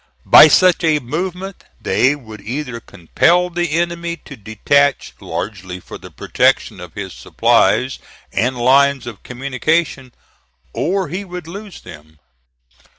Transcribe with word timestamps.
By 0.25 0.47
such 0.47 0.83
a 0.83 0.97
movement 0.97 1.63
they 1.79 2.15
would 2.15 2.41
either 2.41 2.79
compel 2.79 3.51
the 3.51 3.69
enemy 3.73 4.17
to 4.25 4.35
detach 4.35 5.13
largely 5.21 5.79
for 5.79 5.99
the 5.99 6.09
protection 6.09 6.79
of 6.79 6.95
his 6.95 7.13
supplies 7.13 7.99
and 8.33 8.57
lines 8.57 9.05
of 9.05 9.21
communication, 9.21 10.11
or 10.73 11.09
he 11.09 11.23
would 11.23 11.47
lose 11.47 11.81
them. 11.81 12.17